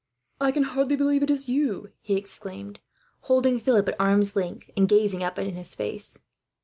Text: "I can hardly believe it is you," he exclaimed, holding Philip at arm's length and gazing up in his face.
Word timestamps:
"I 0.39 0.51
can 0.51 0.63
hardly 0.63 0.95
believe 0.95 1.21
it 1.21 1.29
is 1.29 1.47
you," 1.47 1.91
he 2.01 2.15
exclaimed, 2.15 2.79
holding 3.25 3.59
Philip 3.59 3.87
at 3.87 3.95
arm's 4.01 4.35
length 4.35 4.71
and 4.75 4.89
gazing 4.89 5.23
up 5.23 5.37
in 5.37 5.53
his 5.55 5.75
face. 5.75 6.17